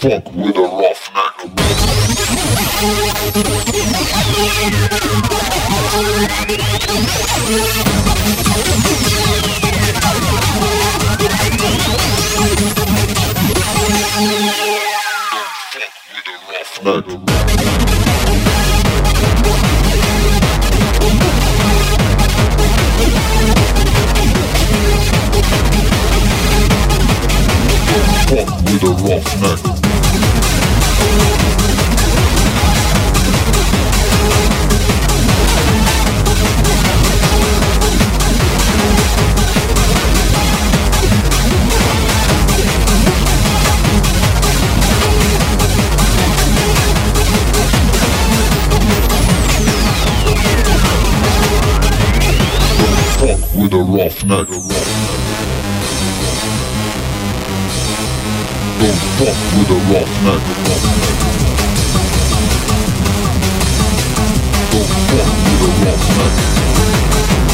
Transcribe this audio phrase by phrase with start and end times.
[0.00, 1.36] Fuck with a roughneck.
[15.92, 17.04] Fuck with a roughneck.
[28.30, 29.69] Fuck with a roughneck.
[54.10, 54.48] A roughneck.
[58.80, 60.42] Don't fuck with a roughneck.
[64.70, 65.90] Don't fuck with a.
[66.16, 67.49] Don't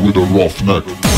[0.00, 1.09] with a roughneck.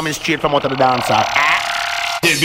[0.00, 1.20] Coming straight from out of the dancer.
[2.22, 2.40] This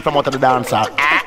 [0.00, 1.19] from out of the dancer.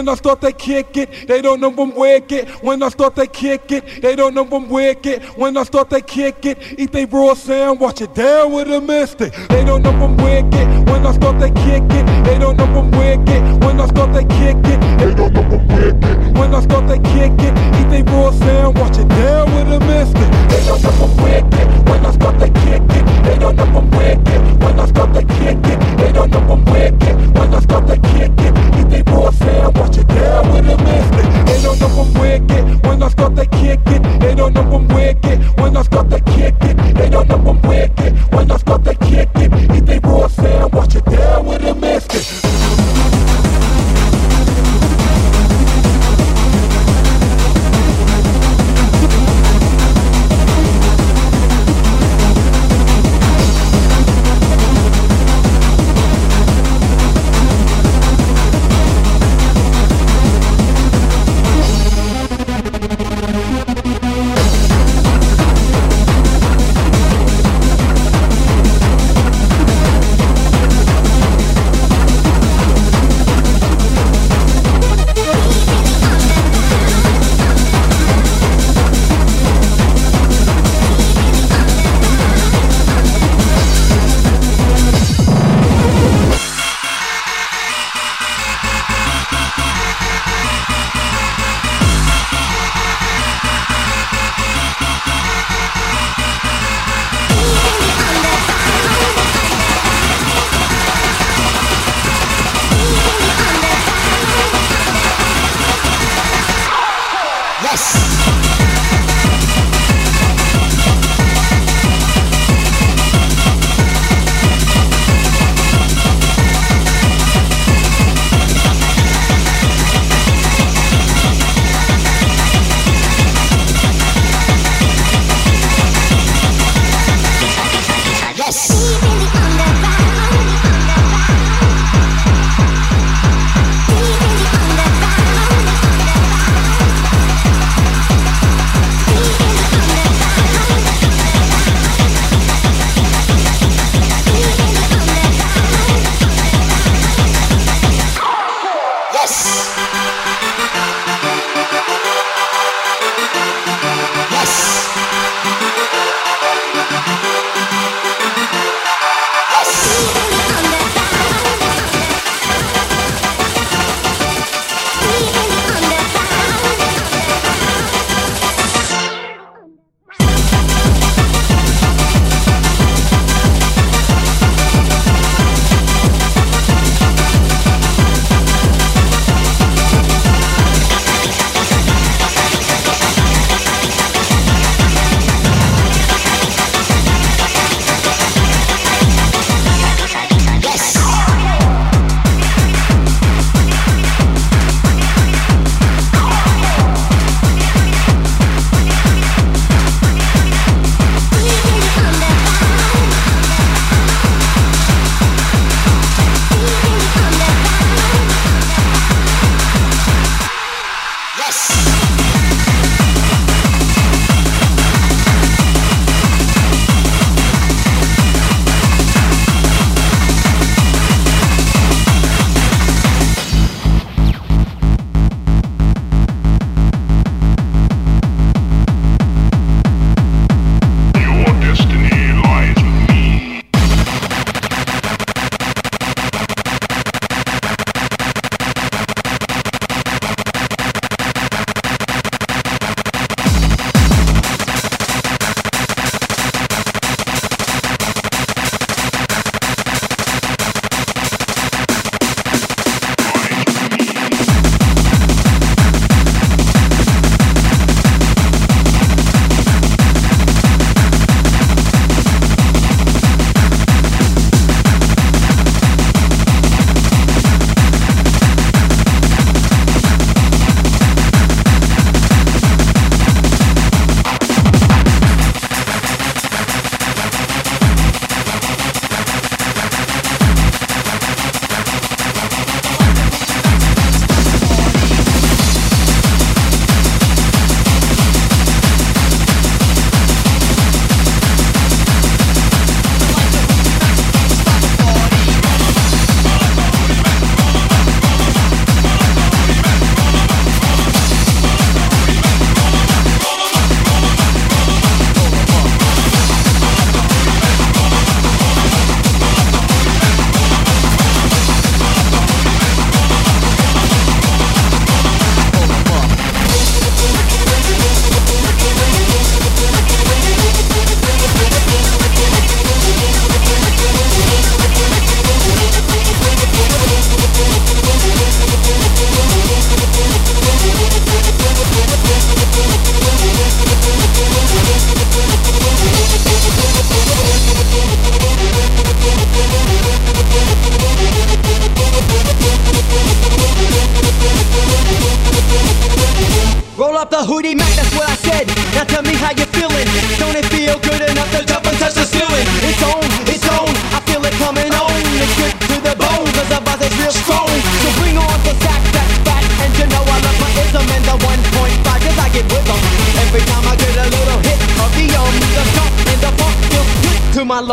[0.00, 1.28] When I start to kick it.
[1.28, 4.00] They don't know I'm wicked when I start to kick it.
[4.00, 6.56] They don't know I'm wicked when I start to kick it.
[6.80, 9.34] Eat they raw sound, watch it down with a mystic.
[9.50, 12.24] They don't know I'm wicked when I start to kick it.
[12.24, 14.80] They don't know I'm wicked when I start to kick it.
[15.00, 17.52] They don't know I'm wicked when I start to kick it.
[17.78, 20.30] Eat they raw sound, watch it down with a mystic.
[20.48, 23.04] They don't know I'm wicked when I start to kick it.
[23.24, 25.78] They don't know I'm wicked when I start to kick it.
[25.98, 28.79] They don't know I'm wicked when I start to kick it.
[29.06, 31.46] Raw sound, watch it down with a mystic.
[31.46, 34.20] They don't know I'm wicked when I start to kick it.
[34.20, 36.76] They don't know I'm wicked when I start to kick it.
[36.94, 37.69] They don't know I'm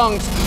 [0.07, 0.46] songs